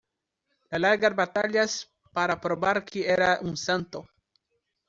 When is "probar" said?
2.41-2.83